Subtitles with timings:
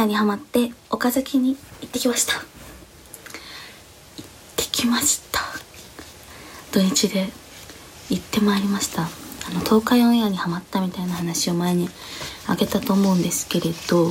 [0.00, 2.32] エアにハマって岡崎に行ってきました。
[2.34, 2.44] 行っ
[4.56, 5.40] てきました。
[6.72, 7.28] 土日で
[8.08, 9.02] 行ってまいりました。
[9.02, 9.06] あ
[9.52, 11.88] の東海オンエアにハマったみたいな話を前に
[12.46, 14.10] あげたと思うんですけれど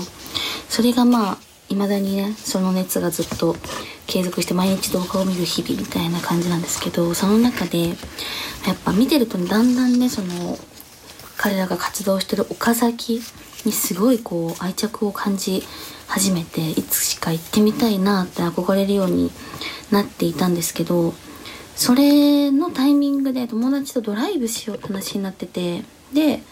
[0.67, 1.37] それがまあ
[1.69, 3.55] 未だにねその熱がずっと
[4.05, 7.95] 継続して毎日動画を見る日々みたいな感じなんですけどその中でやっ
[8.83, 10.57] ぱ見てるとだんだんねその
[11.41, 13.21] 彼らが活動してる岡崎
[13.65, 15.63] にすごいこう愛着を感じ
[16.07, 19.31] 始めていつしか行ってみたいなって憧れるように
[19.89, 21.13] なっていたんですけど
[21.77, 26.43] それのタイミングで友達とドライブしようって話になっててで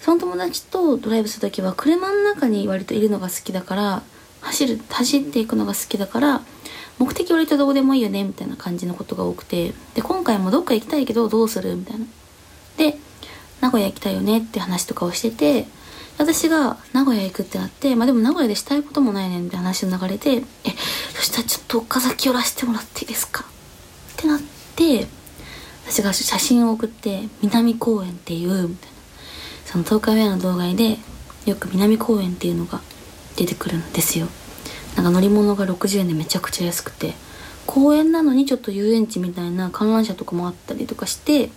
[0.00, 4.02] その友達とドライブする時は車の中に割といるのが好きだから
[4.40, 6.40] 走る走っていくのが好きだから
[6.98, 11.76] 目的割とどこでもいいよねみたいな感じのことが多くてで今回もどっか行きたいけどどうする？
[11.76, 12.06] みたいな。
[13.72, 15.66] 古屋行きたいよねって話とかをしてて
[16.18, 20.30] 私が名古屋行くってなってまあでも名古屋でしたいこともないねんって話の流れで
[20.64, 20.70] え
[21.14, 24.40] そしたらちょっと岡崎寄らせてもらっていいですかってなっ
[24.76, 25.06] て
[25.88, 28.96] 私が写真を送って南公園っていうみたいな
[29.64, 30.98] その東海ウェアの動画で
[31.46, 32.80] よく南公園っていうのが
[33.36, 34.28] 出てくるんですよ。
[34.94, 37.14] なんか乗り物が60円でめちゃくちゃ安くて
[37.66, 41.50] 公園なのにちょっと遊園地みたいな観覧車とかもあったりとかして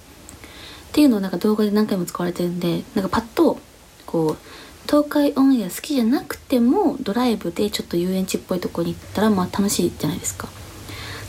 [0.95, 3.59] っていうのをなんか動画で何回も使われてるんでなんかパッと
[4.05, 10.47] こう東海オンエア好きじゃなくてもドライブでちょっと遊園地っぽいとこに行ったらまあ楽しいじゃないですか。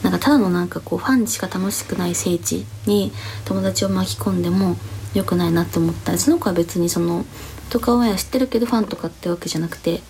[0.04, 3.10] なんかただのなんかこうファンしか楽しくない聖地に
[3.44, 4.76] 友達を巻き込んでも
[5.14, 6.16] 良くないなって思った。
[6.16, 7.24] その子は別にその
[7.70, 10.00] 東海オンエア知ってるけどファンとかってわけじゃなくて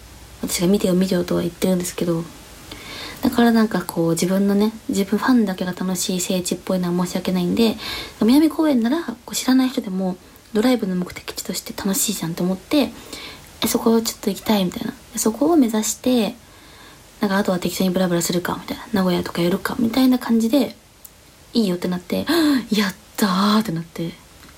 [0.43, 2.25] 私が見てよ見てよとは言ってるんですけど
[3.23, 7.77] だからなんかこう自分のね自分ファンだけが楽しい聖地っぽいのは申し訳ないんで
[8.21, 10.17] 南公園ならこう知らない人でも
[10.53, 12.91] ドライブの目的地として楽しいじゃんと思って
[13.63, 14.93] えそこをちょっと行きたいみたいな。
[15.17, 16.35] そこを目指して
[17.21, 18.87] なんかあとは適当にブラブラするかみたいな。
[18.93, 20.77] 名古屋とか寄るかみたいな感じで
[21.55, 22.27] いいよってなって
[22.71, 24.13] やったーってなって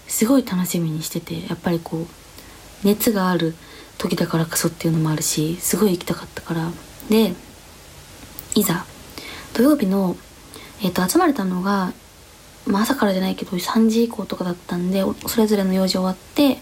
[0.09, 2.07] すごい楽しみにしててやっぱりこう
[2.87, 3.55] 熱がある
[3.99, 6.71] 時だからこそっていうのもあるしすごい行きたかったから。
[7.09, 7.35] で
[8.55, 8.85] いざ
[9.55, 10.17] 土曜日の、
[10.83, 11.93] えー、と集まれたのが、
[12.67, 16.59] まあ、朝からじゃないけど3時以降とかだったんでそれぞれの用事終わって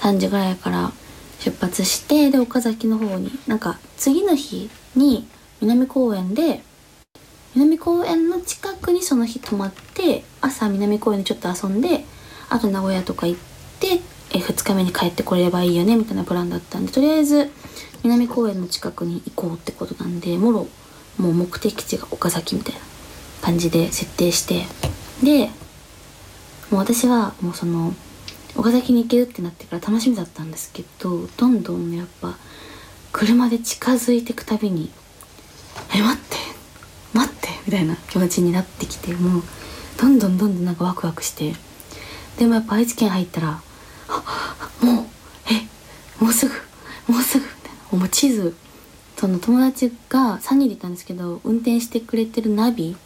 [0.00, 0.92] 3時ぐらいから
[1.40, 5.26] 出発してで岡崎の方になんか次の日に
[5.60, 6.62] 南公園で
[7.54, 12.04] 南公園の近くにその日泊まって朝南公園でちょっと遊んで
[12.48, 13.40] あと名古屋とか行っ
[13.80, 14.00] て
[14.32, 17.50] え2日目に帰ってこれればいいよねみたいなプランだったんでとりあえず
[18.04, 20.68] 南公園の近くに行こうってことなんでもろ
[21.20, 22.80] もう目的地が岡崎みたいな
[23.42, 24.64] 感じで設定して
[25.22, 25.50] で
[26.70, 27.94] もう私はもうその
[28.56, 32.36] 岡崎に行けるってなってから楽しみだったんですけどどんどんやっぱ
[33.12, 34.90] 車で近づいてくたびに
[35.94, 36.36] 「え待って
[37.12, 39.42] 待って」みたいな気持ちになってきてもう
[40.00, 41.54] どんどんどんどんなんかワクワクして
[42.38, 43.60] でもやっぱ愛知県入ったら
[44.80, 45.06] 「もう
[45.50, 45.66] え
[46.22, 46.54] もうすぐ
[47.08, 47.98] もうすぐ」みたいな。
[47.98, 48.54] もう地図
[49.20, 52.96] その友達が3人で行ったんですけど運転してくれてるナビ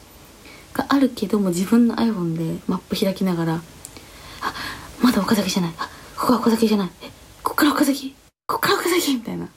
[0.72, 3.54] があるけども自分の iPhone でマップ開きながら
[4.40, 4.54] 「あ
[5.02, 5.74] まだ岡崎じゃない。
[5.76, 6.90] あここは岡崎じゃない。
[7.02, 7.10] え
[7.42, 8.14] こっから岡崎？
[8.46, 9.48] こっから岡崎」みたいな。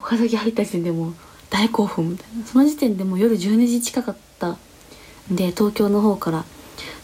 [0.00, 1.14] 岡崎入った時点でもう
[1.50, 2.46] 大興奮みたいな。
[2.46, 4.56] その時点でもう夜12時近かったん
[5.30, 6.46] で東京の方から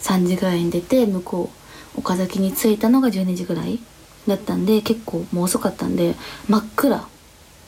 [0.00, 1.50] 3時ぐらいに出て向こ
[1.96, 3.78] う岡崎に着いたのが12時ぐらい
[4.26, 6.14] だったんで結構もう遅かったんで
[6.48, 7.06] 真っ暗。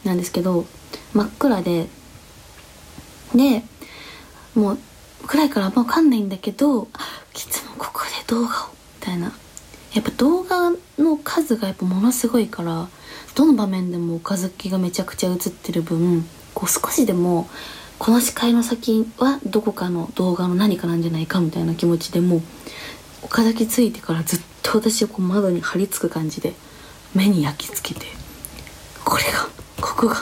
[0.05, 0.67] なんですけど
[1.15, 1.89] 真っ暗で
[3.35, 3.63] で
[4.55, 4.79] もう
[5.27, 6.87] 暗いからあんま分かんないんだけどい
[7.35, 8.69] つもここで動画を
[9.01, 9.33] みたいな。
[9.95, 12.89] やっぱ動画の数がやっぱものすごいから
[13.35, 17.49] どの場面でも岡崎がめちゃくちゃ映ってる分こう少しでも
[17.99, 22.43] この視界の先はどこかの動画の何かなんじゃないかみたいな気持ちでもう
[23.23, 26.55] 岡崎着いてからずっと私をこう窓に張り付く感じで
[27.15, 28.07] 目に焼き付けて
[29.05, 29.52] これが
[29.83, 30.17] ここが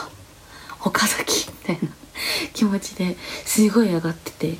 [0.83, 1.89] 岡崎みたいな
[2.53, 3.15] 気持ちで
[3.45, 4.57] すごい上がってて。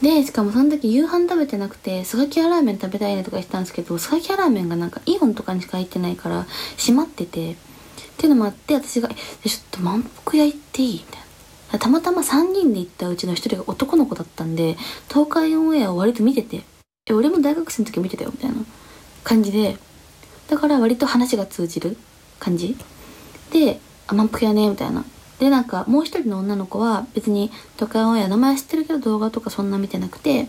[0.00, 6.46] でしかもその時夕飯食べてなくてスガキヤラーメン食べたいねとか言ってたんですけどスガキヤラーメンがなんかイオンとかにしか入ってないから
[6.78, 7.52] 閉まってて。
[7.52, 9.08] っていうのもあって私が
[9.44, 11.20] 「えちょっと満腹屋行っていい?」みたい
[11.72, 11.78] な。
[11.78, 14.76] たまたま3人で行ったうちの1人が男の子だったんで
[15.08, 16.64] 東海オンエアを割と見てて
[17.08, 18.56] 「え俺も大学生の時見てたよ」みたいな。
[19.24, 19.78] 感じで。
[20.48, 21.96] だから割と話が通じる
[22.38, 22.76] 感じ。
[23.52, 23.80] で
[24.14, 25.04] 「満腹やね」みたいな。
[25.38, 30.48] でなんかもう一人の女の子は別に東海オンエア名前知ってるけど動画とかそんな見てなくて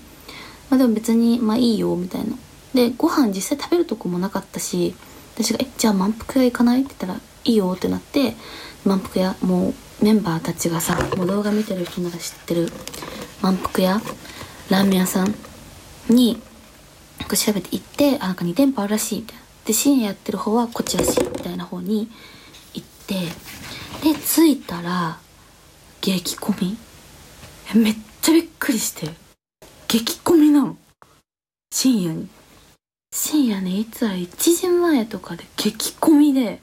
[0.70, 2.36] まあでも別にまあいいよみたいな。
[2.74, 4.94] でご飯実際食べるとこもなかったし
[5.36, 8.36] 私が「えじゃあ満腹屋行かない?」って言ったら「いいよ」ってなって
[8.86, 12.72] 満腹屋もうメンバーたちがさもう動画見てる人なら知ってる
[13.42, 14.02] 満腹屋
[14.70, 15.34] ラーメン屋さん
[16.10, 16.42] に
[17.20, 19.42] なんか調べて行ってあなんか2店舗あるらしいみたいな。
[19.66, 22.10] で深夜やってる方はこっちらしいみたいな方に
[23.12, 25.20] てで着いたら
[26.00, 26.78] 激混み？
[27.76, 29.10] めっちゃびっくりして。
[29.88, 30.78] 激混みなの？
[31.74, 32.28] 深夜に。
[33.14, 36.62] 深夜ねいつは1時前とかで激混みで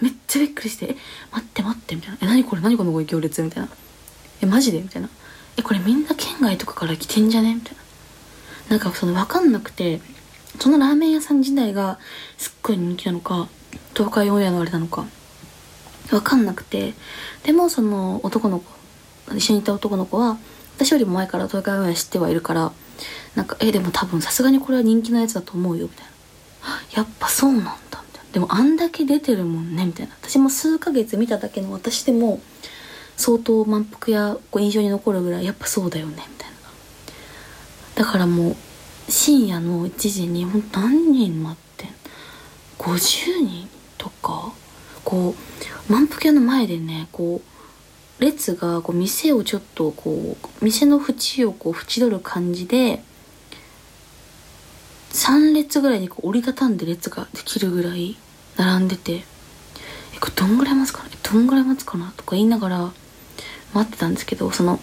[0.00, 0.96] めっちゃびっくりして「え
[1.32, 2.62] 待って待って」みたいな「え何これ？
[2.62, 3.68] 何このご行列」みたいな
[4.40, 5.08] 「えマジで?」みたいな
[5.58, 7.82] 「えこれみんな県外とかから来てんじゃね?」みたいな。
[8.70, 10.00] なんかその分かんなくて
[10.58, 11.98] そのラーメン屋さん自体が
[12.38, 13.48] すっごい人気なのか
[13.94, 15.04] 東海オンエアのあれなのか
[16.10, 16.94] 分かんなくて。
[17.44, 18.64] でもその男の子
[19.34, 20.38] 一緒にいた男の子は
[20.76, 22.72] 私よりも前から東海オンエア知ってはいるから
[23.34, 26.12] なんか「えでも多分さすがにこれは人気のやつだと思うよ」みたいな
[26.96, 28.32] 「やっぱそうなんだ」みたいな。
[28.32, 30.14] でもあんだけ出てるもんねみたいな。
[30.20, 32.40] 私も数ヶ月見ただけの私でも
[33.16, 36.54] 相当満腹やこう印象に残るぐらいやっぱそうだよねみたいな。
[37.94, 38.56] だからもう
[39.08, 41.90] 深夜の1時に何人待ってん
[42.78, 43.68] ？50人
[43.98, 44.52] とか？
[45.04, 45.34] こ
[45.88, 47.40] う満腹屋の前でねこ
[48.18, 53.02] う列がこう店をちょっとこう店の縁をこう縁取る感じで
[55.12, 58.16] 3列ぐらいにこう折りたたんで列ができるぐらい
[58.56, 59.24] 並んでて
[60.14, 61.08] えこれどんぐらい待つかな?
[61.32, 62.12] どんぐらい待つかな?
[62.16, 62.92] とか言いながら
[63.72, 64.80] 待ってたんですけどその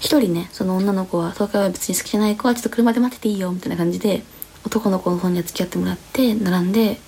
[0.00, 4.22] 一人ねその女の子は東海は別に好きじゃない子はちょっと車で待ってていいよみたいな感じで
[4.64, 7.00] 男の子の方には付き合ってもらって並んで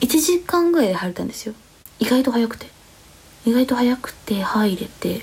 [0.00, 1.54] 1時間ぐらいで入れたんですよ。
[1.98, 2.66] 意外と早くて。
[3.44, 5.22] 意外と早くて入れて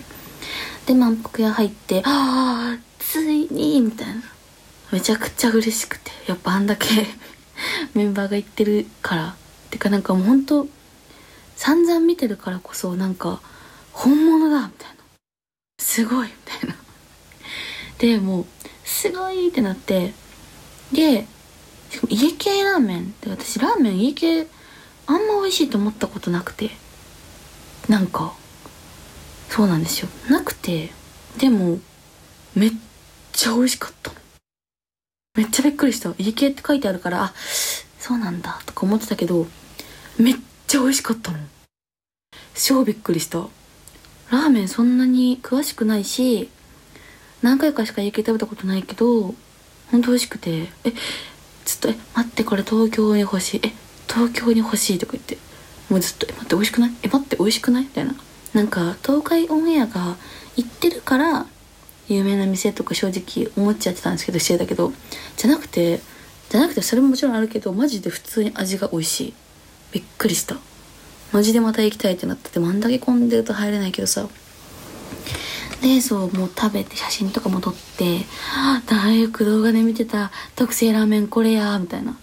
[0.88, 4.22] で満腹屋入ってああついにみたいな。
[4.92, 6.12] めちゃくちゃ嬉しくて。
[6.28, 6.88] やっぱあんだけ
[7.94, 9.36] メンバーが言ってるから。
[9.70, 10.68] てかなんかもうほんと
[11.56, 13.42] 散々見てるからこそなんか
[13.92, 14.96] 本物だみたいな。
[15.80, 16.76] すごいみたいな。
[17.98, 18.46] でもう
[18.86, 20.14] すごいってなって。
[20.92, 21.28] で
[22.10, 24.48] 家系ラーメンって私ラーメン家系
[25.08, 26.70] あんま美味しいと思ったことなくて。
[27.88, 28.34] なんか
[29.50, 30.10] そうなんですよ。
[30.30, 30.92] なくて
[31.38, 31.80] でも
[32.54, 32.72] めっ
[33.32, 34.12] ちゃ美味しかった。
[35.36, 36.14] めっちゃびっくりした。
[36.18, 37.34] 家系って書いてあるからあ
[37.98, 39.48] そうなんだとか思ってたけど
[40.18, 40.36] めっ
[40.68, 41.38] ちゃ美味しかったの
[42.56, 43.48] 超びっくりした。
[44.32, 46.50] ラーメンそんなに詳しくないし
[47.42, 49.34] 何回かしか家系食べたことないけど
[49.92, 50.68] ほんと美味しくて。
[50.84, 50.94] え
[51.78, 53.62] っと「え待ってこれ東京に欲しい。
[53.64, 53.74] え
[54.08, 55.38] 東京に欲しい」とか言って。
[55.90, 56.92] もうずっと「え待って美味しくない？
[57.04, 58.16] え待って美味しくない?」みたいな。
[58.54, 60.16] なんか東海オンエアが
[60.56, 61.46] 行ってるから
[62.10, 64.92] 有名な店とか正直思っちゃってたんですけどしてたけど。
[65.38, 66.02] じゃなくて
[66.50, 69.34] じゃなくてそれももちろんあるけどマジで普通に味が美味しい。
[69.92, 70.58] びっくりした。
[71.32, 74.28] マジでまた行きたいってなっててもあんだけ混んでると入れないけどさ。
[75.82, 78.26] でそうもう食べて写真とかも撮って
[78.56, 80.32] 「ああよく動画で見てた。
[80.56, 82.18] 特製ラーメンこれや」みたいな。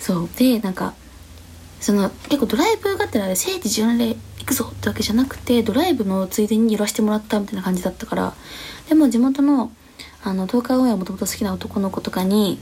[0.00, 0.28] そう。
[0.36, 0.94] でなんか
[1.80, 8.34] その結構ドライブがてらで聖地巡礼行くぞってわけじゃなくてドライブのついでに寄らせてもらったみたいな感じだったから。
[8.88, 9.70] でも地元の
[10.24, 12.58] あの東海オンエアもともと好きな男の子とかに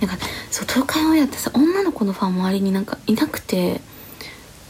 [0.00, 0.16] なんか
[0.50, 3.80] そう東海オンエアってさ女の子のファン周りになんかいなくて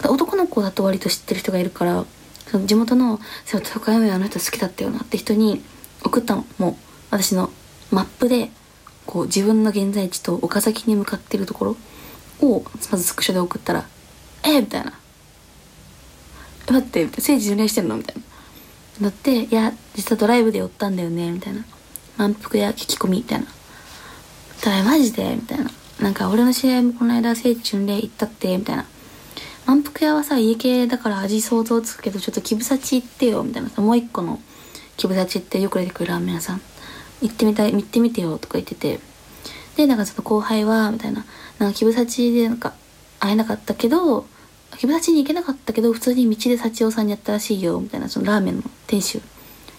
[0.08, 2.04] 男の子だと割と知ってる人がいるから
[2.50, 5.62] その地元の「そう東海オンエアあの人好きだったよな」って人に
[6.02, 6.44] 送ったの。
[6.58, 6.76] もう
[7.10, 7.50] 私の
[7.90, 8.50] マップで
[9.06, 11.76] こう自分の現在地と岡崎に向かってるところ
[12.40, 13.86] をまずスクショで送ったら
[14.44, 14.92] 「えー、みたいな
[16.70, 18.22] 「待って聖地巡礼してんの?」みたいな。
[19.02, 21.64] だって「いや実はドライブで寄ったんだよね」みたいな
[22.16, 23.46] 「満腹や聞き込み」みたいな
[24.62, 28.86] 「だマジで?」みたいな「なんか俺の知り合もこの間聖地巡礼行ったって」みたいな
[29.66, 34.40] 「満腹屋はさ家系だから味想像つくけどちょっとキブサチ行ってよ」みたいなさもう一個の
[34.96, 36.60] キブサチってよく出てくるラーメン屋さん。
[37.22, 39.00] 行ってみたい行ってみてよとか言ってて。
[39.76, 41.24] でなんかその後輩はみたいな。
[41.58, 42.74] なんかキブサチでなんか
[43.18, 44.26] 会えなかったけど
[44.78, 49.22] キブサチに行けなかったけど普通に道で幸男さんにやったらしいよみたいなそのラーメンの店主。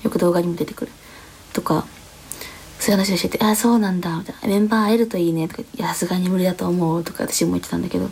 [0.03, 0.91] よく動画にも出てくる。
[1.53, 1.85] とか
[2.79, 8.09] そういう話をしてて「ああそうなんだ」みたいな「メンバー会えるといいね」とか「さすがに無理だと思う」とか私も言ってたんだけど。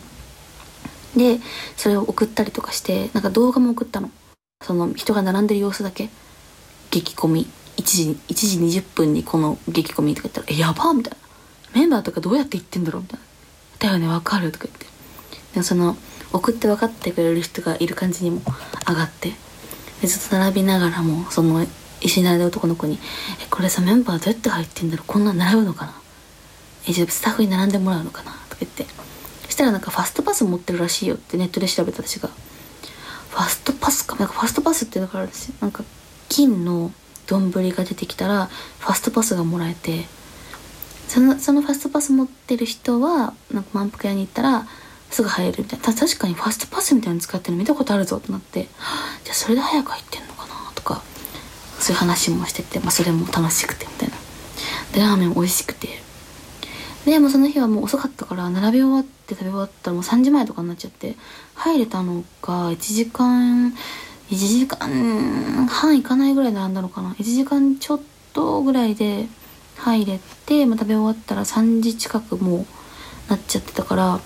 [1.16, 1.40] で
[1.76, 4.10] それを送ったりとかしてなんか動画も送ったの。
[4.64, 6.10] その人が並んでる様子だけ。
[6.90, 7.46] 激込み。
[7.76, 11.18] 1時 ,1 時20分にこの激込みとか言ったら「えやば!」みたいな
[11.80, 13.24] 「メンバーとかどうやって行ってんだろう?」みたいな
[13.78, 14.86] 「だよねわかる」とか言って。
[15.54, 15.96] でその
[16.32, 18.42] 送って分かってくれる人がいる感じにも
[18.88, 19.32] 上がって。
[20.02, 21.66] でずっと並びながらもその
[22.00, 22.98] 石並で男の子に
[23.42, 25.06] 「えこれさメンバーどうやって入ってんだろう。
[25.06, 25.94] こんなん並ぶのかな。
[26.86, 28.86] えじゃスタッフに並んでもらうのかな?」とか言って。
[29.50, 32.28] したらなんかファストパス持ってるらしいよってネットで調べた私が。
[33.30, 34.16] ファストパスか。
[34.16, 35.54] なんかファストパスっていうのがあるんですよ。
[35.60, 35.84] なんか
[36.28, 36.92] 金の
[37.26, 38.46] 丼が出てきたら
[38.78, 40.06] ファストパスがもらえて
[41.06, 44.66] そのそのファストパス持ってる人はなんか満腹屋に行ったら
[45.10, 45.94] すぐ入るみたいな。
[45.94, 48.68] 確かにファストパスみたいなの使ってるの見たことあるぞってなって
[49.24, 51.02] じゃあそれで早く入ってんのかなとか
[51.78, 54.14] そういう話もしてて、まあ、それも楽しくてみたいな。
[54.92, 56.09] でラーメン美味しくて。
[57.04, 61.16] でもその日はもう遅かったから並び終わって食べ終わったらもう3時前とかになっちゃって
[61.54, 63.74] 入れたのが1時間
[64.30, 67.10] 1時間半いかないぐらい並んだのかな。
[67.14, 68.00] 1時間ちょっ
[68.32, 69.26] とぐらいで
[69.76, 72.66] 入れて、まあ、食べ終わったら3時近くもう
[73.28, 74.20] なっちゃってたから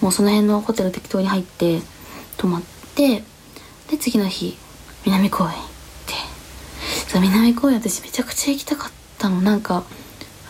[0.00, 1.80] もうその辺のホテル適当に入って
[2.36, 2.62] 泊まっ
[2.94, 3.24] て
[3.90, 4.56] で次の日
[5.04, 5.58] 南公園行っ
[6.06, 6.14] て。
[7.08, 9.42] そう南公園私めちゃくちゃ行きたかったの。
[9.42, 9.84] なんか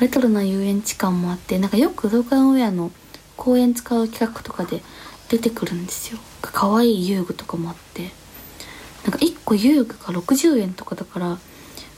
[0.00, 2.90] レトロな遊園地感もあってなんかよく東海オンエアの
[3.37, 4.82] 公園使う企画とかで
[5.28, 6.18] 出てくるんですよ。
[6.42, 8.11] 可愛いい遊具とかもあって。
[9.04, 11.38] なんか1個遊具が60円とかだから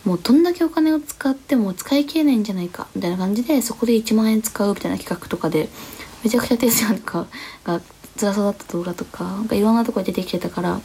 [0.05, 5.69] もうどんだけお金を使っても使い切れないんじゃないかみたいな感じでそこで1万円使うみたいな企画とかで
[6.23, 7.27] めちゃくちゃ哲也とか
[7.65, 7.81] が
[8.19, 10.81] 辛そうだった動画とかなんかいろんなとこで出てきてたから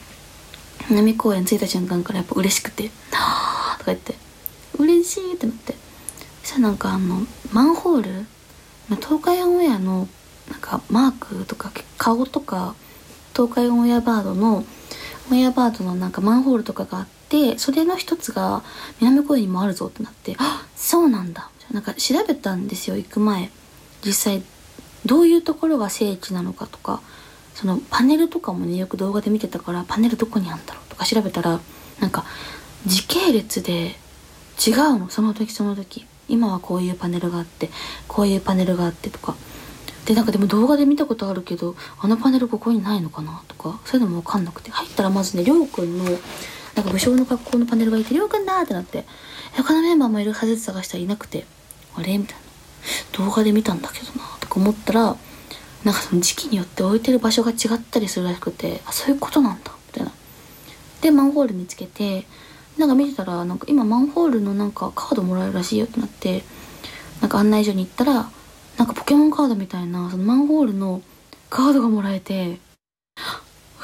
[0.90, 4.16] 南公園着いた瞬間からやっぱ嬉しくて「はあ」とか言って
[4.80, 5.89] 「嬉しい」ってなって。
[6.50, 7.22] したらなんかあの
[7.54, 8.26] マンホール
[8.96, 10.08] 東海オンエアの
[10.50, 12.74] なんかマークとか顔とか
[13.34, 14.66] 東海オンエアバードの
[15.32, 18.64] オンエアバードのなんかマンホールとかがあってそれの一つが
[19.00, 21.52] 南公園にもあるぞってなってあそうなんだ。
[21.72, 23.52] なんか調べたんですよ行く前。
[24.04, 24.44] 実際
[25.06, 27.00] どういうところが聖地なのかとか
[27.54, 31.60] そのパネルとかもねよく動画で見てたからパネルどこにあるんだろうとか調べたら
[32.00, 32.26] なんか
[32.88, 33.98] 時系列で
[34.66, 35.10] 違うの。
[35.10, 36.08] その時その時。
[36.30, 37.70] 今はこういうパネルがあって
[38.08, 39.36] こういうパネルがあってとか。
[40.06, 43.44] でなんかでも動画で見たことあるけどあのパネルここにないのかな？
[43.48, 44.72] とかそういうのも分かんなくて。
[44.72, 46.12] 入ったらまずねりょうくんのな
[46.82, 49.06] んか武将の格好のパネルがいてりょうくんだってなって。
[49.56, 51.46] 他のメンバーもいるはず探したらいなくて。
[51.96, 52.18] あれ？
[52.18, 53.26] みたいな。
[53.26, 55.18] 動画で見たんだけどなとか思ったら
[55.84, 59.72] なんかその時期によって置いてる場所が違ったりするらしくてあそういうことなんだ。
[59.88, 60.12] みたいな。
[61.02, 62.26] でマンホール見つけて
[62.80, 66.44] なんか見てたらなんか今マンホールのなんかカードもらえるらしいよってなって
[67.22, 68.32] なんか案内所に行ったら
[68.78, 71.02] なんかポケモンカードみたいなそのマンホールの
[71.50, 72.60] カードがもらえて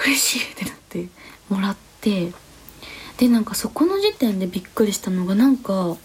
[0.05, 1.07] 嬉しいってなって
[1.49, 2.31] もらって
[3.17, 5.97] でなんかそこの時点でびっくりしたのがなんか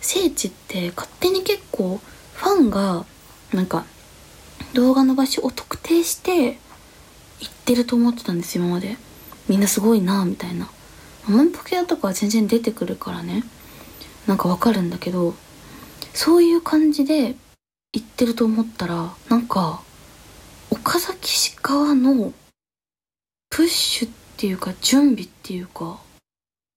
[0.00, 2.00] 聖地って勝手に結構
[2.34, 3.04] ファンが
[3.52, 3.84] なんか
[4.72, 6.58] 動画の場所を特定して
[7.40, 8.96] 行ってると思ってたんです今まで。
[9.48, 10.68] みんなすごいなみたいな。
[11.28, 13.44] マンポケアとかは全然出てくるからね。
[14.26, 15.34] なんかわかるんだけど
[16.14, 17.34] そういう感じで
[17.92, 19.82] 行ってると思ったらなんか
[20.70, 22.32] 岡崎市側の
[23.50, 25.98] プッシュっていうか準備っていうか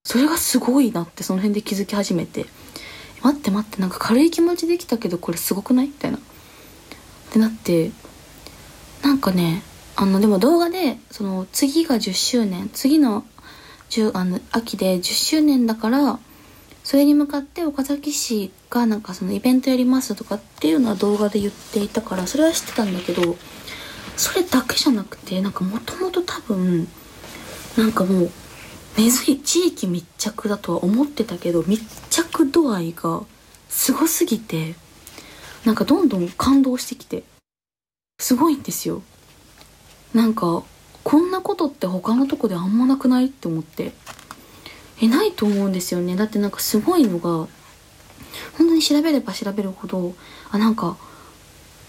[0.04, 2.46] それがすごいなってその辺で気づき始めて。
[3.20, 5.88] 待って待ってなんか軽い気持ちできたけどこれすごくない？
[5.88, 6.18] みたいな。
[6.18, 6.20] っ
[7.32, 7.90] てなって
[9.02, 9.62] なんかね
[9.96, 13.26] あのでも動画でその次が10周年次の
[13.90, 16.18] 10あの秋で10周年だから
[16.84, 23.36] それに向かって岡崎市がなんかそのイベントやりますとかっていうのは動画で言っていたからそれは知ってたんだけど
[24.16, 26.88] それだけじゃなくてなんかもともと多分
[27.76, 28.30] なんかもう
[28.96, 33.22] 根付い地域密着だとは思ってたけど密着度合いが
[33.68, 34.74] すごすぎて
[35.64, 37.22] なんかどんどん感動してきて
[38.18, 39.02] すごいんですよ。
[40.12, 40.64] なんか
[41.08, 43.92] こんなことって他のとこであんまなくないって思って。
[45.00, 46.16] えないと思うんですよね。
[46.16, 47.48] だってなんかすごいのが本
[48.58, 50.12] 当に調べれば調べるほど
[50.50, 50.98] あなんか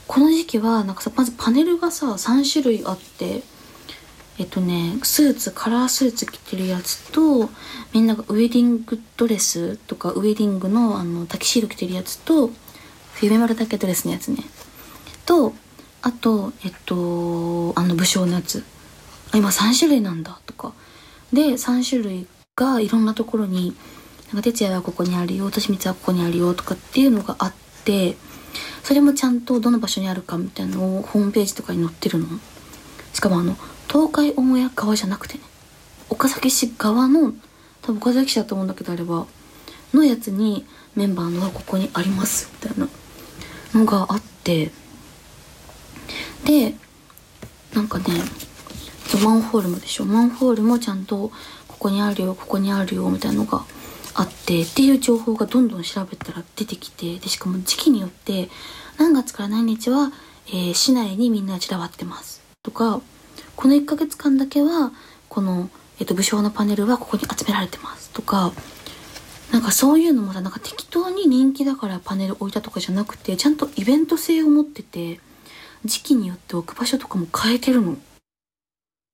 [0.08, 3.42] この時期はなんかさまずパネルがさ3種類あって
[4.38, 7.50] えっとねスーツカラースーツ着てるやつと
[7.94, 12.52] みんながウェディングドレスとかウェディングのあのタキシード着てるやつと
[13.22, 14.44] 夢丸だけドレスのやつね。
[15.26, 15.54] と
[16.02, 18.64] あとえっとあの武将のやつ。
[19.34, 20.74] 今3種類なんだとか。
[21.34, 23.76] で3種類がいろんなところに
[24.34, 27.54] なんか哲也はここにあるよ利光はここにあるよとかっていうのがあっ
[27.86, 28.16] て
[28.84, 32.26] それもちゃんとどの場所にあるかみたいなのをホームページとかに載ってるの。
[33.14, 33.56] しかもあの
[33.88, 35.44] 東海オンエア側じゃなくてね。
[36.10, 37.34] 岡崎市側の
[37.82, 39.28] 多分岡崎市だと思うんだけどあれば
[39.94, 42.90] のやつにメンバーのがここにありますみたいな。
[43.74, 44.72] のがあって。
[46.46, 46.74] で
[47.74, 48.06] なんかね
[49.18, 50.06] マンホールもでしょ。
[50.06, 51.32] マンホールもちゃんと
[51.68, 53.64] ここにあるよここにあるよみたいなのが
[54.14, 54.62] あって。
[54.62, 57.18] っていう情報がどんどん調べたら出てきて。
[57.20, 58.50] でしかも時期によって
[58.98, 60.12] 何月から何日は、
[60.48, 62.42] えー、市内にみんな散らばってます。
[62.64, 63.02] とか
[63.56, 64.92] この1ヶ月間だけは
[65.28, 68.10] この、えっと、武将のパネルはここに集められてます。
[68.12, 68.54] とか
[69.52, 75.20] なんかそういうのもさなんか適当に人気だからパネル置いたとかじゃなくてちゃんとイベント性を持ってて
[75.86, 77.98] 時期によって置く場所とかも変えてるの。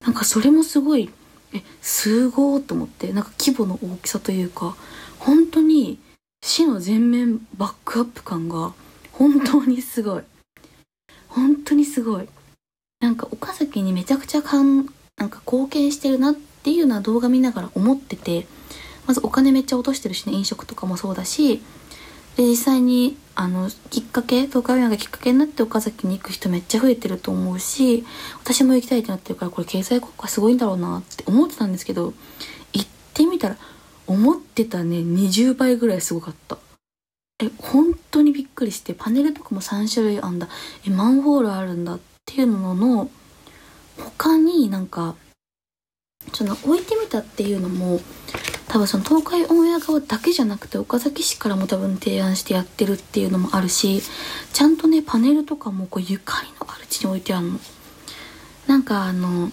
[0.05, 1.09] なんかそれもすごい
[1.53, 4.75] えすごーと思ってなんか規模の大きさというか
[5.19, 5.99] 本当に
[6.43, 8.73] 市の全面バックアップ感が
[9.11, 10.23] 本当にすごい。
[11.27, 12.27] 本当にすごい。
[12.99, 14.85] なんか岡崎にめちゃくちゃかん
[15.17, 18.45] なんか貢献してるなっていうのは動画見ながら思ってて
[19.05, 21.61] まずお金めっちゃ落としてるしね飲食とかもそうだし
[22.37, 28.05] で実際にあのきっかけ東海オンエアがきっかけになって岡崎に行く人めっちゃ増えてると思うし
[28.43, 32.13] 私も行きたいってなってるからこれ経済効果すごいんだろうなって思ってたんですけど
[32.73, 33.57] 行ってみたら
[34.07, 36.57] 思ってたね20倍ぐらいすごかった。
[37.43, 40.47] え本当にびっくりしてパネルとかも3種類あんだ。
[40.87, 43.09] えマンホールあるんだっていうのの
[43.97, 45.15] 他になんか
[46.31, 47.99] ちょっと置いてみたっていうのも
[48.75, 54.01] 多分その東海オンエア側だけじゃなくて岡崎市からも多分提案してやってるっていうのもあるし
[54.51, 57.59] ちゃんとねパネルとかもこうゆかりのある地に置いてあるの。
[58.67, 59.49] なんかあの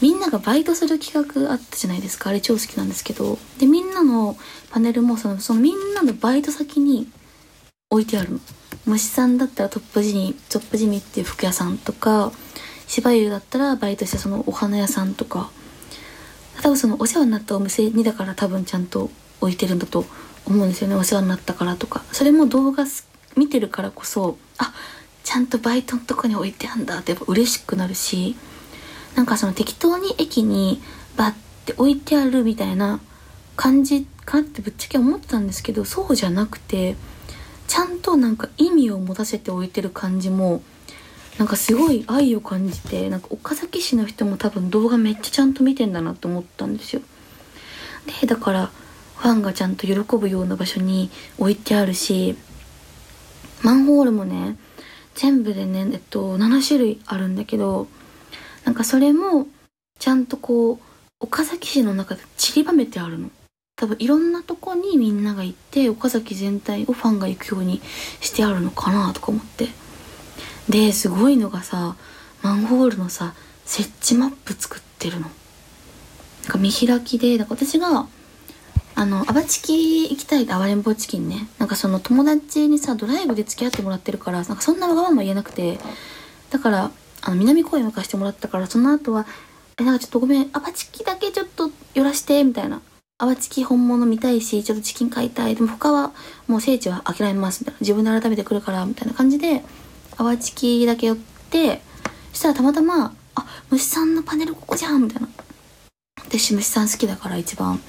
[0.00, 3.40] みんながバイトする企画あったじゃないですかあれ超好きなんですけど。
[3.58, 4.36] でみんなの
[4.70, 7.08] パネルもそのそのみんなのバイト先に
[7.90, 8.40] 置いてあるの。
[8.86, 12.30] 虫さんだったらトップジミトップジミっていう服屋さんとか
[12.86, 15.50] 芝生だったらバイトしてそのお花屋さんとか。
[16.62, 20.06] 多分そのお世話になったお店にだから多分ちゃんと置いてるんだと
[20.46, 20.94] 思うんですよね。
[20.94, 22.02] お世話になったからとか。
[22.12, 22.84] それも動画
[23.36, 24.72] 見てるからこそあ
[25.24, 28.36] ちゃんとバイトのとこに置いてあんだってやっぱ嬉しくなるし
[29.14, 30.80] なんかその適当に駅に
[31.16, 31.32] バッ
[31.66, 33.00] て置いてあるみたいな
[33.56, 36.96] 感じかってぶっちゃけ思ってたんですけどそうじゃなくて
[37.68, 40.62] ちゃんとなんか意味を持たせて置いてる感じも
[41.38, 47.02] なんかすごい愛を感じてなんか岡崎市の人も多分動画めっちゃちゃんと見てんだなって思ったんですよ。
[48.20, 48.70] でだから
[49.16, 52.36] ファンがちゃんと喜ぶような場所に置いてあるし
[53.62, 54.56] マンホールもね
[55.14, 57.86] 全部でねえっと7種類あるんだけど
[58.64, 59.46] なんかそれも
[59.98, 60.78] ちゃんとこう
[61.20, 63.30] 岡崎市の中で散りばめてあるの。
[63.74, 67.80] 多分いろんなとこにみんなが行って岡崎全体をファンが行くように
[68.20, 69.68] してあるのかなとか思って。
[70.68, 71.96] ですごいのがさ
[72.42, 75.28] マンホールのさ設置マップ作ってるの。
[76.42, 78.06] なんか見開きでなんか私が
[78.94, 81.48] あのアバチキ行きたいって暴れん坊チキンね。
[81.58, 85.78] なんかその友達にさドライブで付き合ってもらってるからなんかそんなわがまま言えなくて。
[86.50, 86.90] だから
[87.22, 89.26] あの南公園向かしてもらったからその後は
[89.80, 92.82] えなんかちょっとごめんアバチキだけちょっと寄らしてみたいな。
[93.18, 95.54] アバチキ本物見たいしちょっとチキン買いたい。
[95.54, 96.12] でも他は
[96.48, 97.78] もう聖地は諦めますみたいな。
[97.80, 99.62] 自分で改めてくるからみたいな感じで
[100.16, 101.82] 淡チキだけ寄って
[102.32, 105.28] そしたらたまたま「あ虫さんのパネルここじゃん」みたいな。
[106.16, 107.80] 私虫さん好きだから一番。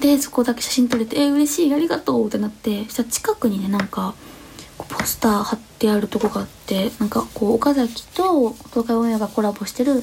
[0.00, 4.14] でそこだけ写真撮れて「えー、嬉しいありがとう」ってなってそしたら近くにねなんか
[4.78, 10.02] ポスター貼ってあるとこがあってなんかこう岡崎と東海オンエアがコラボしてる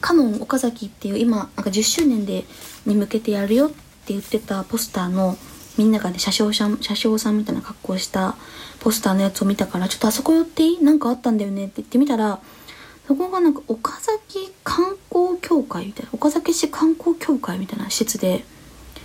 [0.00, 2.44] カノン岡崎っていう今なんか10周年で
[2.84, 3.76] に向けてやるよって
[4.08, 5.36] 言ってたポスターの
[5.76, 8.36] みんながね車掌さん車掌さんみたいな格好した
[8.80, 12.40] ポスターのやつを見たからちょっとあそこ寄っていいなんかあったんだよねって言ってみたら
[13.06, 18.44] そこがなんか岡崎観光協会みたいな岡崎市観光協会みたいな施設で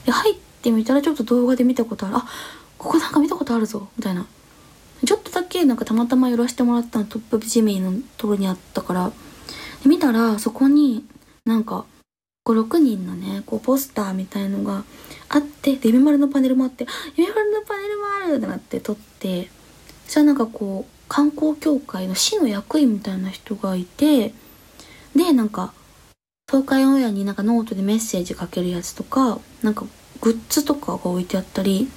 [0.05, 2.15] で入ってみたらちょっと動画で見たことある。
[2.15, 2.25] あ
[2.77, 4.25] ここなんか見たことあるぞみたいな。
[5.05, 9.11] ちょっとだけなんかたまたま寄らせてもらったのトップジミーのところにあったから
[9.83, 11.03] で見たらそこに
[11.43, 11.85] なんか
[12.45, 14.83] 56人のねこうポスターみたいのが
[15.29, 19.49] あってでゆめまるのパネルもあってゆめまるのパネルもあるってなって撮って
[20.05, 24.33] そしたらなんかこう観光協会の市の役員みたいな人がいて
[25.15, 25.73] でなんか
[26.49, 29.85] 東海オンエアになんかノートでメッセージかけるやつとかなんか
[30.19, 31.89] グッズとかが置いてあったり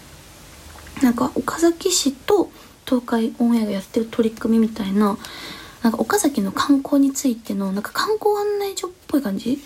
[1.02, 2.50] なんか岡崎市と
[2.86, 5.16] 東海オンエアがやってる取り組みみたいな
[5.82, 9.58] なんか岡崎の観光についてのなんか観光案内所っぽい感じ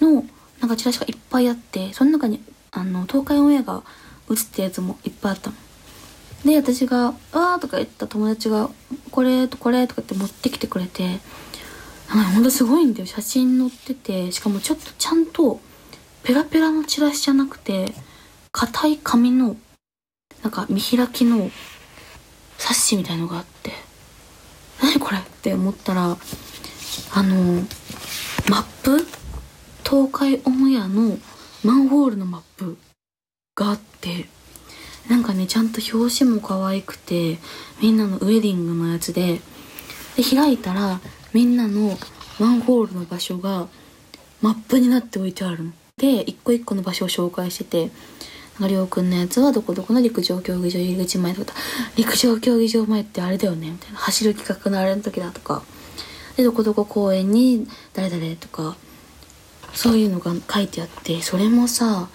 [0.00, 0.24] の
[0.60, 3.82] なんかチラシがいっぱいあってその中にあの東海オンエアが
[4.30, 5.56] 映ったやつもいっぱいあったの。
[6.44, 8.70] で私が「わー」とか言った友達が
[9.10, 11.20] 「これ」と「これ」とかって持ってきてくれて
[12.08, 15.60] なんかほんとすごいんだよ写真載っててしかもちょっとちゃんと
[16.22, 17.92] ペラペラのチラシじゃなくて
[18.52, 19.56] 硬い紙の
[20.42, 21.50] なんか見開きの
[22.56, 23.72] 冊子みたいのがあって
[24.80, 25.18] 何これ？
[25.18, 26.16] って思ったら
[27.14, 27.62] あの
[28.48, 29.06] マップ
[29.88, 31.16] 東海オンエアの
[31.64, 32.76] マンホールのマップ
[33.54, 34.26] があって
[35.08, 37.38] なんかねちゃんと表紙も可愛くて
[37.80, 39.40] みんなのウェディングのやつで
[40.16, 41.00] で開いたら
[41.32, 41.96] みんなの
[42.38, 43.68] マンホールの場所が
[44.42, 45.72] マップになって置いてあるの。
[45.96, 47.90] で一個一個の場所を紹介してて
[48.60, 51.54] なんかりょうくんのやつはどこどこの陸上競技場入り口前とか
[51.96, 53.98] 陸上競技場前ってあれだよねみたいな。
[53.98, 55.62] 走る企画のあれの時だとか。
[56.36, 58.76] でどこどこ公園に誰々とか
[59.78, 62.08] そういうのが書いてあってそれもさ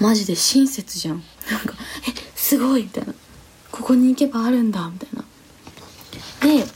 [0.00, 1.74] マジで親切じゃんなんか
[2.08, 3.12] 「えすごい!」みたいな
[3.70, 6.66] 「ここに行けばあるんだ」みたいなで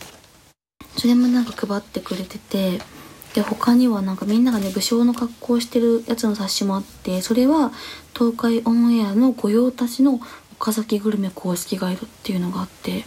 [0.99, 2.83] それもなんか配ってくれてて
[3.33, 7.72] で他にはなんかみんながね武将の格好をしてるやつの冊子もあってそれは
[8.12, 10.20] 東海オンエアの御用達の
[10.61, 13.07] 岡崎グルメ公式ガイドっていうのがあって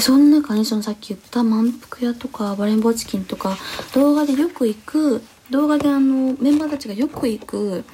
[0.00, 3.56] その中にそのさっき言った満腹屋とかバレンボチキンとか
[3.94, 7.84] 動画でよく行く動画であのメンバーたちがよく行く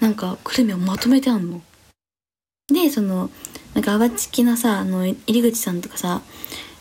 [0.00, 1.62] なんかグルメをまとめてあんの。
[2.68, 3.30] でその
[3.74, 6.20] なんか淡チキなさあの入口さんとかさ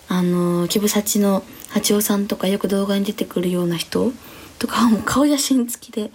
[0.09, 4.11] あのキブサチの八尾さんとかよく動画に出てくるような人
[4.59, 6.11] とかはもう顔写真付きで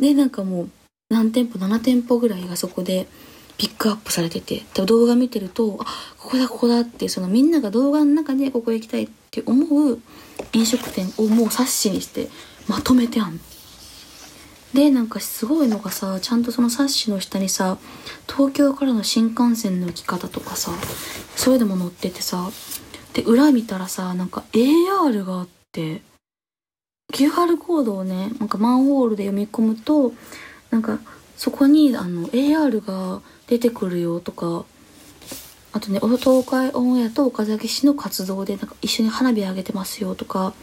[0.00, 0.70] でなんかもう
[1.10, 3.06] 何店舗7店舗ぐらいがそこで
[3.58, 5.84] ピックアップされてて多分動画見てるとあ
[6.18, 10.00] ここだここだってそのみんなが動画の中でここへ行きたいって思う
[10.54, 12.28] 飲食店をもう冊子にして
[12.70, 13.40] まとめてあん。
[14.72, 17.76] でなんかすごいのがさちゃんとその冊子の下にさ
[18.28, 20.70] 東京からの新幹線の行き方とかさ
[21.34, 22.48] そういうのも載っててさ
[23.12, 26.02] で裏見たらさなんか AR があって
[27.12, 30.12] QR コードをねなんかマンホールで読み込むと
[30.70, 31.00] なんか
[31.36, 34.64] そこにあの AR が出てくるよとか
[35.72, 40.54] あとね東海オンエアと岡崎市の活動でなんか一緒に花火上げてますよとか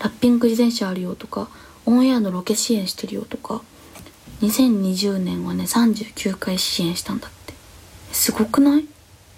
[0.00, 1.48] ラッピング自転車あるよとか
[1.86, 3.62] オンエアのロケ支援してるよとか
[4.42, 7.54] 2020年はね39回支援したんだって。
[8.12, 8.86] すごくない？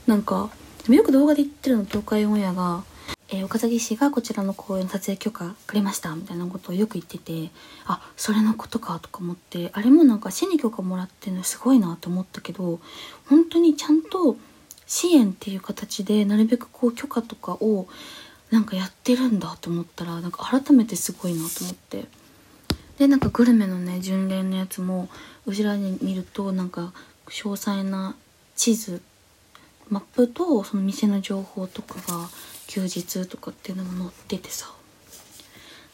[0.07, 0.51] なんか
[0.83, 2.83] でもよく動画で言ってるの東海オンエアが、
[3.29, 7.51] えー、岡崎市がこちらの公園撮影許可くれましたみたいなことをよく言ってて
[7.87, 12.81] あそれのことかとか思ってあれもなんか市に許可もらってるのすごいなと思ったけど
[13.29, 14.37] 本当にちゃんと
[14.87, 17.87] 支援っていう形でなるべくこう許可とかを
[18.51, 22.05] なんかやってるんだと思ったらなんか改めてすごいなと思って。
[22.99, 25.09] でなんかグルメのね巡礼のやつも
[25.47, 26.93] 後ろに見るとなんか
[27.29, 28.15] 詳細な
[28.57, 29.01] 地図
[29.89, 32.29] マップとその店の情報とかが
[32.67, 34.71] 休日とかっていうのも載っててさ。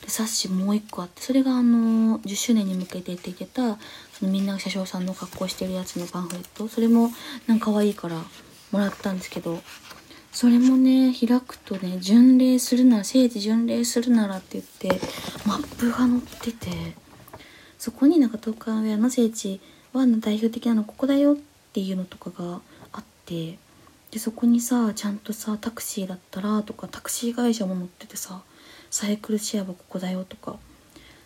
[0.03, 3.79] で冊子もう一個あってそれがあの10周年に向けて出てた
[4.12, 6.69] そのみんなが車掌さんの格好してるやつのパンフレット。
[6.69, 7.11] それも
[7.47, 8.23] なんか可愛いから
[8.73, 9.61] もらったんですけど
[10.37, 15.01] それもね開くとね巡礼するなら聖地巡礼するならって言って
[15.46, 16.94] マップが載ってて
[17.79, 19.62] そこになんか東海屋の聖地
[19.94, 21.37] は代表的なのここだよっ
[21.72, 22.61] ていうのとかが
[22.92, 23.57] あって
[24.11, 28.42] でそこにさちゃんとさタクシーだったらとかタクシー会社も乗っててさ
[28.90, 30.59] サイクルシェアはここだよとか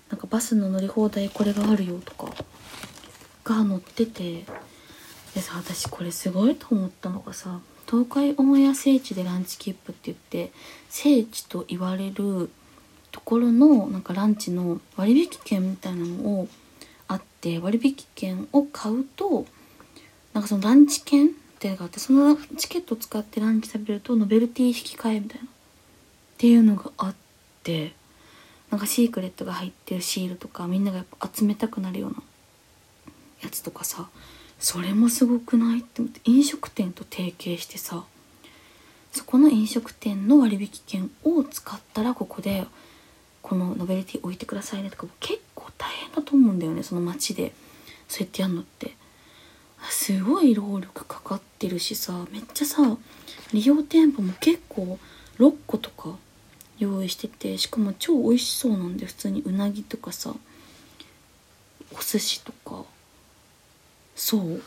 [0.08, 2.32] なんかバスの乗り放題これがあるよとか
[3.42, 4.44] が載ってて
[5.34, 7.58] でさ私これすごいと思ったのがさ
[7.90, 10.52] 東海オンエア聖地でランチ切符って言って
[10.88, 12.48] 聖地と言われる
[13.10, 16.48] ところのなんかランチの割引券みたいなのを
[17.08, 19.44] あって割引券を買うと
[20.32, 25.48] なんかそのランチ券っていうのがあってそのチケットを使ってランチ食べるとノベルティ引き換えみたいなっ
[26.38, 27.14] ていうのがあっ
[27.64, 27.92] て
[28.70, 32.22] なんかシークレットが入ってるシールとかみんながやっぱ集めたくなるような
[33.42, 34.08] やつとかさ
[34.60, 35.80] それもすごくない？
[35.80, 38.04] って思って飲食店と提携してさ
[39.10, 42.66] そこの飲食店の割引券を使ったらここで
[43.42, 47.52] このノベルティ置いてくださいねとか結構大変だと思うんだよねその街で。
[48.06, 48.96] そうやってやるのって。
[49.88, 52.98] すごい労力かかってるしさめっちゃさ
[53.54, 54.98] 利用店舗も結構
[55.38, 56.16] 6個とか
[56.78, 60.34] 用意しててしかも超美味しそうなんで普通にうなぎとかさ
[61.94, 62.84] お寿司とか
[64.20, 64.62] そう。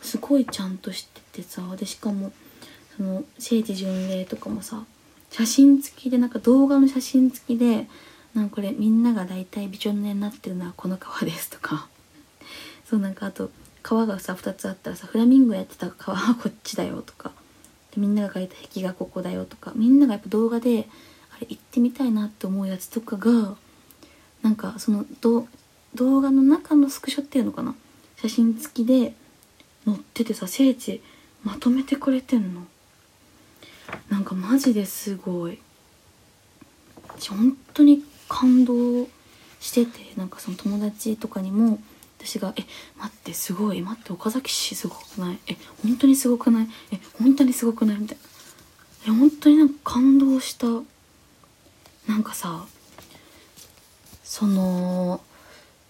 [0.00, 2.32] すごいちゃんとしててさでしかも
[2.96, 4.84] その聖地巡礼とかもさ
[5.30, 7.86] 写真付きでなんか動画の写真付きで
[8.34, 11.88] なんかこれみんなが大体びちょ濡れになってるのはこの川ですとか。
[12.88, 13.50] そうなんかあと
[13.82, 17.32] 川がさ2つあったらさフラミンゴやってた川はこっちだよとか。
[17.94, 19.72] でみんなが描いた壁がここだよとか。
[19.74, 20.88] みんながやっぱ動画で
[21.30, 23.56] あれ行ってみたいなって思うやつとかが
[24.42, 27.74] なんかその動画の中のスクショっていうのかな
[28.24, 29.12] 写真付きで
[29.84, 31.02] 載っててさ聖地
[31.42, 32.62] まとめてくれてんの。
[34.08, 35.58] なんかマジですごい。
[37.28, 39.06] 本当に感動
[39.60, 41.78] しててなんかその友達とかにも
[42.18, 42.64] 私が「え
[42.96, 43.82] 待ってすごい。
[43.82, 45.38] 待って岡崎市すごくない？
[45.46, 46.68] え本当にすごくない？
[46.92, 48.16] え本当にすごくない?」みたい
[49.06, 49.12] な。
[49.12, 50.66] え本当になんか感動した。
[52.06, 52.64] なんかさ
[54.22, 55.20] その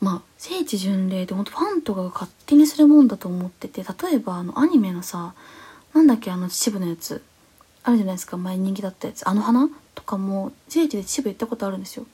[0.04, 5.34] まあ聖地巡礼ってほんとファンとかが勝手にするもんだと思ってて例えばあのアニメのさ
[5.94, 7.22] なんだっけあの秩父のやつ。
[7.86, 8.36] あるじゃないですか。
[8.38, 9.28] 前人気だったやつ。
[9.28, 12.06] あの花とかも聖地で秩父行ったことあるんですよ。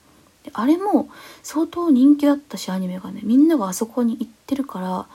[0.43, 1.09] であれも
[1.43, 3.21] 相当人気だったしアニメがね。
[3.23, 5.07] みんながあそこに行ってるから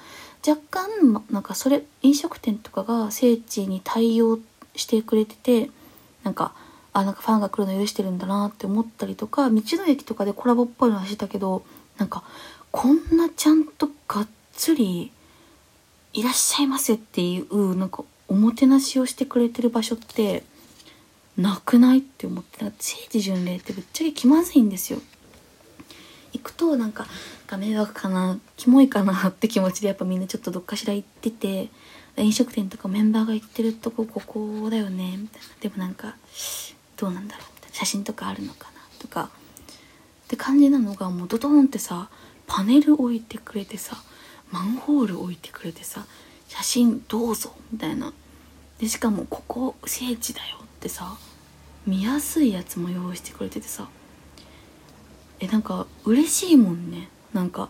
[0.47, 4.39] 若干、なんかそれ飲食店とかが聖地に対応
[4.75, 5.71] してくれてて
[6.23, 6.53] なんか
[6.93, 11.62] あなんかファンが来るの許してるんだなって思ったりとか道の駅とかでコラボっぽいのはしてたけど
[11.99, 12.23] なんか
[12.77, 15.11] こんなちゃんとがっつり
[16.12, 20.43] いらっしゃいませっていうなんかおもてなしをしてくれてる場所って
[21.39, 22.71] なくないって思ってた。
[22.79, 24.99] 聖地巡礼ってぶっちゃけ気まずいんですよ。
[26.35, 27.07] 行くとなんか
[27.59, 31.71] 迷惑かなキモいかなって気持ちでやっぱみんなちょっとどっかしら行ってて
[32.19, 35.49] 飲食店とかメンバーが行ってるとこここだよねみたいな。
[35.61, 36.15] でもなんか
[36.99, 37.75] どうなんだろうみたいな。
[37.75, 39.31] 写真とかあるのかなとか。
[40.27, 42.11] って感じなのがもうドドンってさ
[42.47, 43.97] パネル置いてくれてさ
[44.53, 46.07] マンホール置いてくれてさ
[46.49, 48.13] 写真どうぞみたいな。
[48.79, 51.17] でしかもここ聖地だよってさ
[51.87, 53.89] 見やすいやつも用意してくれててさ。
[55.39, 57.09] えなんか嬉しいもんね。
[57.35, 57.69] なんか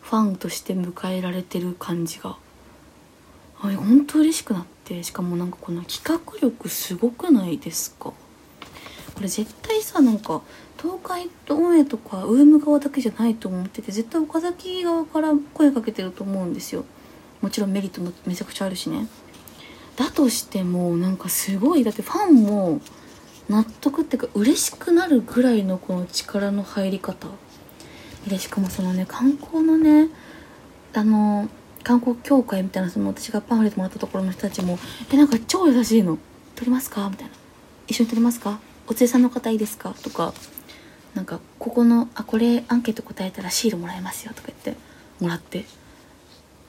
[0.00, 2.36] ファンとして迎えられてる感じが。
[3.60, 5.02] あれほんと嬉しくなって。
[5.02, 8.04] しかもなんかこの企画力すごくないですか？
[8.06, 8.14] こ
[9.20, 10.40] れ絶対さなんか
[10.80, 16.84] 東海と運営とかウーム側だけじゃないと思ってて絶対岡崎側から声かけてると思うんですよ。
[17.40, 19.06] もちろんメリットもめちゃくちゃあるしね。
[19.96, 22.80] だとしてもなんかすごいだってファンも
[23.48, 27.26] 納得っていうか嬉しくなるぐらいのこの力の入り方。
[28.26, 30.08] でしかもそのね観光のね
[30.94, 31.48] あの
[31.82, 34.78] 観光協会みたいなその私がパンフレットもらったところの人たちも
[35.12, 36.18] 「えなんか超優しいの。
[36.54, 37.32] 撮りますか?」みたいな
[37.88, 38.60] 「一緒に撮りますか？
[38.86, 40.34] お連れさんの方いいですか?」とか
[41.14, 44.80] なんかここの「あこれアンケート答えたらシールもらえますよ」とか言って
[45.20, 45.64] もらって。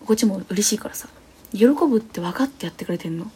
[0.06, 1.08] こっちも嬉しいからさ
[1.54, 3.30] 喜ぶって分かってやってくれてんの。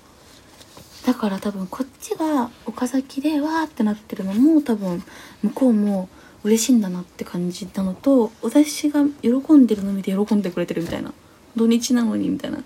[1.06, 5.04] だから多分こっちが岡崎でわーってなってるのも多分
[5.44, 6.08] 向こうも
[6.44, 11.14] 嬉しいんだなって感じなのと私が喜んでるの見て喜んでくれてるみたいな。
[11.56, 12.64] 土日なのにみたいな。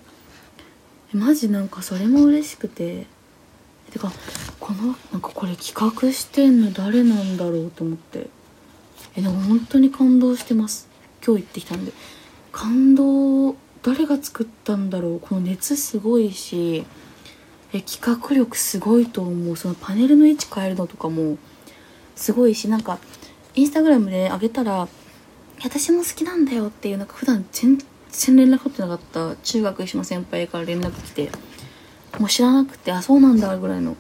[1.12, 3.08] マジなんかそれも嬉しくて。
[3.92, 4.12] てか
[4.60, 8.30] このなんかこれ企画してんの誰なんだろうと思って。
[9.16, 10.88] えでも本当に感動してます。
[11.26, 11.92] 今日行ってきたんで。
[12.52, 15.20] 感動誰が作ったんだろう。
[15.20, 16.86] この熱すごいし。
[17.74, 19.58] え企画力すごいと思う。
[19.58, 21.38] そのパネルの位置変えるのとかも
[22.16, 22.68] すごいし。
[22.70, 23.00] なんか
[23.56, 24.88] インスタグラムで上げたら
[25.64, 27.80] 「私も好きなんだよ」っていうなんか普段全
[28.12, 31.32] 然連絡取ってなかった中学一緒の先輩から連絡来て
[32.20, 33.96] もう知らなくてあそうなんだぐらいの。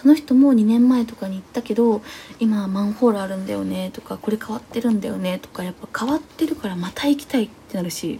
[0.00, 2.02] その人も2年前とかに行ったけど
[2.40, 8.18] 今マンホールあるんだよねとかこれ変わってるんだよねとかやっぱ変わってるからまた行きたいってなるし。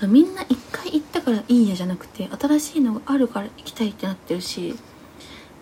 [0.00, 4.74] だみんな一回行ったからいいやじゃなくて新しいのがあるから行きたいってなってるし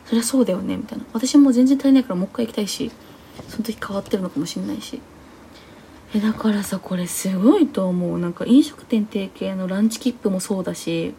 [0.06, 1.04] そりゃそうだよねみたいな。
[1.12, 2.92] 私も全然足りないからもう一回行きたいし
[3.48, 5.00] その時変わってるのかもしんないし。
[6.14, 8.18] えだからさこれすごいと思う。
[8.18, 11.14] なんか飲食店提携のランチ切符もそうだし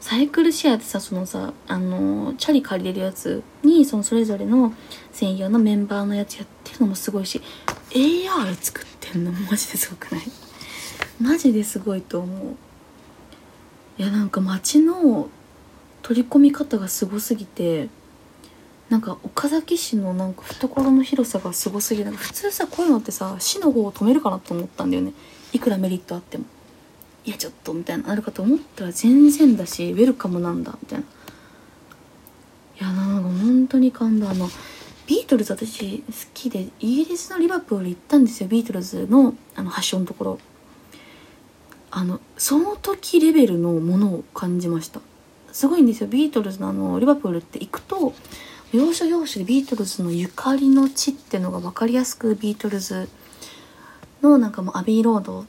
[0.00, 4.72] サイクルシェアってさそのさあのチャリ借りれるやつにそのそれぞれの
[5.12, 7.40] 専用のメンバーのやつやってるのもすごいし
[7.90, 10.22] AR 作ってんのマジですごくない？
[11.20, 12.56] マジですごいと思う。
[13.98, 15.28] いやなんか街の
[16.02, 17.90] 取り込み方がすごすぎて
[18.88, 25.12] なんか岡崎市のなんか懐の広さがすごすぎる普通さこういうのってさ市の方を止めるかなと思ったんだよね。
[25.52, 26.44] いくらメリットあっても。
[27.24, 31.04] いやちょっとみたいなあるかと思ったら全然だしウェルカムなんだみたいな。
[32.80, 34.30] いやなんか本当に感動。
[34.30, 34.48] あの
[35.06, 40.38] ビートルズ私好きでイギリスのリバプール行ったんですよビートルズのあの発祥のところ。
[41.92, 45.00] あのその時レベルのものを感じました。
[45.52, 46.06] すごいんですよ。
[46.06, 48.14] ビートルズのあのリバプールって行くと
[48.72, 53.08] 要所要所でビートルズのゆかりの地っていうのが分かりやすくビートルズ
[54.22, 55.44] のなんかもうアビーロード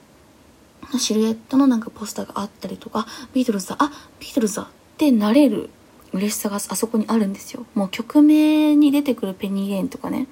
[0.92, 5.70] のシルエットのなんかポスターがあったりとかビートルズだあビートルズだってなれる
[6.14, 7.66] 嬉しさがあそこにあるんですよ。
[7.74, 10.28] もう曲名に出てくるペニー・レインとかね。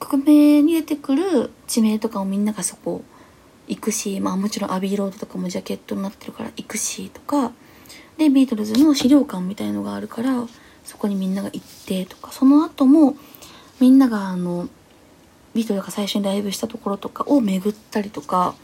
[0.00, 3.02] 曲名に出てくる地名とかをみんながそこ
[3.66, 7.52] 行くし、まあもちろんアビーロードとかもジャケットになってるから行くしとか、
[8.16, 10.46] で、ビートルズの資料館みたいのがあるから、
[10.84, 13.16] そこにみんなが行ってとか、その後も
[13.80, 14.68] みんながあの、
[15.54, 18.54] ビートルズが最初にライブしたところとかを巡ったりとか、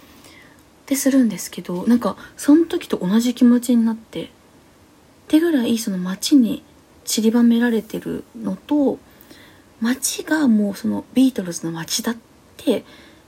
[0.84, 4.28] ってするんですけど、なんかその時と同じ気持ちになって、っ
[5.28, 6.62] てぐらいその街に
[7.04, 8.98] 散りばめられてるのと、
[9.80, 12.16] 街がもうそのビートルズの街だっ
[12.58, 12.84] て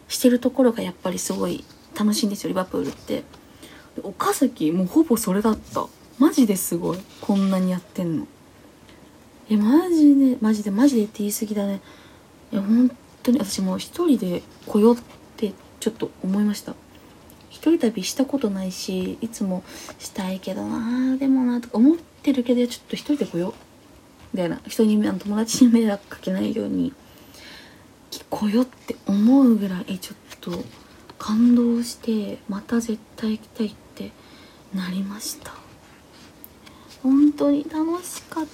[0.08, 1.64] してるところがやっぱりすごい
[1.98, 3.24] 楽しいんですよリバプールって。
[4.02, 5.86] 岡崎もうほぼそれだった。
[6.18, 6.98] マジですごい。
[7.22, 8.26] こんなにやってんの。
[9.48, 11.80] えマジでマジでマジでって言い過ぎだね。
[12.52, 14.98] いや本当に私もう一人で来ようっ
[15.38, 16.74] てちょっと思いました。
[17.56, 19.64] 一人旅したことないしいつも
[19.98, 23.54] したいけどなでもなとか思ってるけどちょっと一人で来よう。
[24.34, 24.60] みたいな。
[24.66, 26.92] 人に友達に迷惑かけないように
[28.28, 30.64] 来よって思うぐらいちょっと
[31.18, 34.12] 感動してまた絶対行きたいって
[34.74, 35.52] なりました。
[37.02, 38.46] 本当に楽しかっ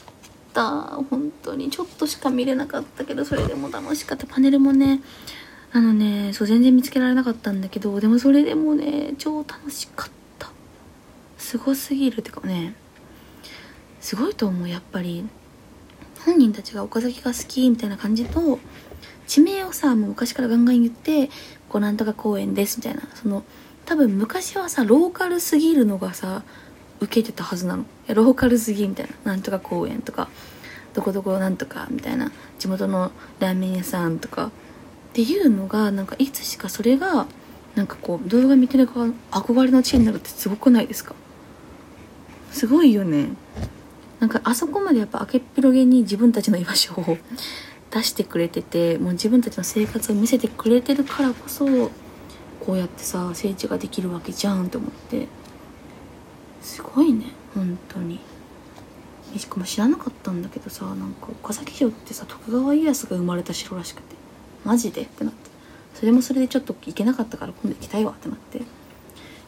[0.55, 0.81] た。
[1.11, 4.29] 本当にちょっとしか見れなかったけどそれでも楽しかった。
[4.29, 5.01] パネルもね
[5.75, 10.51] あのねそう全然見つけられなかったんだけどでもそれでもね超楽しかった。
[11.39, 12.75] すごすぎるってかね
[14.01, 15.25] すごいと思うやっぱり。
[16.25, 18.61] 本人たちが岡崎が好きみたいな感じと
[19.27, 21.31] 地名をさもう昔からガンガン言って
[21.69, 23.03] こうなんとか公園ですみたいな。
[23.15, 23.43] その
[23.87, 26.45] 多分昔はさローカルすぎるのがさ
[27.01, 27.85] 受けてたはずなの。
[28.09, 29.33] ローカルすぎみたいな。
[29.33, 30.29] なんとか公園とか
[30.95, 32.31] どこどこなんとかみたいな。
[32.59, 34.53] 地元のラーメン屋さんとか
[35.13, 37.27] っていうのがなんかいつしかそれが
[37.75, 41.15] なんかこう動画見てる側憧れの地になるってすごくないですか？
[42.51, 43.29] すごいよね。
[44.21, 47.19] なんかあそこまでやっぱ明けっぴろげに自分たちの居場所を
[47.91, 51.67] 出してくれててもう自分たちの生活を見せてくれてるからこそ
[52.61, 55.29] こうやってさ聖地ができるわけじゃんって思って。
[56.63, 58.21] すごいね本当に。
[59.37, 64.15] しかも知らなかったんだけどさなんか岡崎城ってさ徳川家康が生まれた城らしくて
[64.65, 65.03] マジで？
[65.03, 65.51] ってなって。
[65.95, 68.63] それもそれでちょっと行けなかったから今度行きたいわってなって。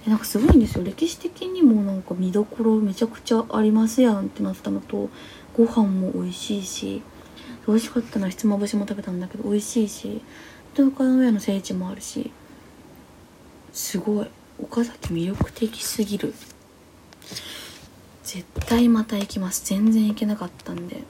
[0.06, 0.84] えなんかすごいんですよ。
[0.84, 5.08] 歴史的にもなんか見どころめちゃくちゃありますやんってなったのと
[5.56, 7.02] ご飯も美味しいし
[7.66, 10.22] 美味しかったのはひつまぶしも食べたんだけど美味しいし
[10.74, 12.30] 東海の上の聖地もあるし
[13.72, 14.26] すごい。
[14.62, 16.32] 岡崎魅力的すぎる。
[18.22, 19.64] 絶対また行きます。
[19.66, 21.02] 全然行けなかったんで。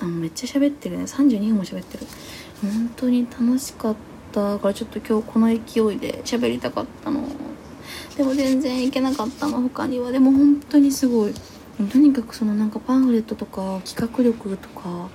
[0.00, 1.04] あのめっちゃ喋ってるね。
[1.04, 2.06] 32分も喋ってる。
[2.62, 3.96] 本当に楽しかっ
[4.32, 7.22] たからちょっと今日この勢いで喋りたかったの。
[8.16, 9.60] でも全然行けなかったの。
[9.62, 10.12] 他には。
[10.12, 11.34] でも本当にすごい。
[11.90, 15.08] とにかくそのなんかパンフレットとか企画力とか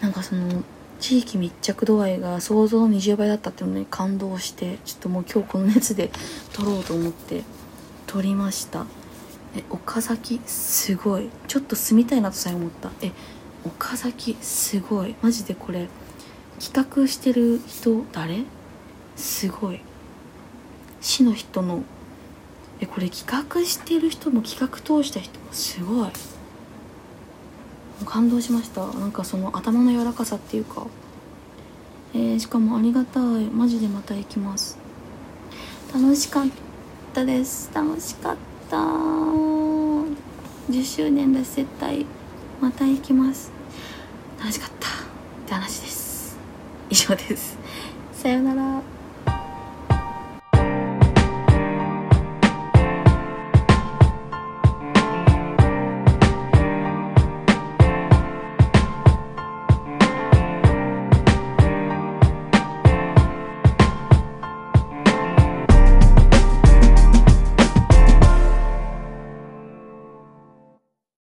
[0.00, 0.62] なんかその
[1.00, 6.10] 地域密着度合いが想像の20倍だったっていうのに感動してちょっともう今日この熱で
[6.52, 7.42] 撮ろうと思って
[8.06, 8.86] 撮りました。
[9.56, 11.30] え岡崎すごい。
[11.46, 12.90] ちょっと住みたいなとさえ思った。
[13.02, 13.12] え
[13.64, 15.14] 岡崎すごい。
[15.22, 15.88] マジでこれ
[16.60, 18.44] 企画してる人誰？
[19.16, 19.80] すごい。
[21.00, 21.82] 市の人の。
[22.80, 26.10] えこれ企画してる人も企画通した人もすごい。
[28.04, 28.86] 感動しました。
[28.86, 30.86] なんかその頭の柔らかさっていうか。
[32.14, 33.44] えー、しかもありがたい。
[33.44, 34.78] マジでまた行きます。
[35.92, 36.46] 楽しかっ
[37.12, 37.70] たです。
[37.74, 38.36] 楽しかっ
[38.70, 38.76] た。
[38.76, 42.06] 10周年だし絶対
[42.60, 43.50] また行きます。
[44.38, 44.88] 楽しかった。
[44.88, 44.90] っ
[45.46, 45.87] て話です。
[46.90, 47.58] 以上です。
[48.12, 48.97] さようなら。